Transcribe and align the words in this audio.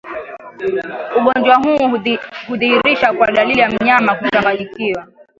Ugonjwa 1.17 1.55
huu 1.55 1.87
hujidhihirisha 2.47 3.13
kwa 3.13 3.31
dalili 3.31 3.59
ya 3.61 3.69
mnyama 3.69 4.15
kuchanganyikiwa 4.15 5.07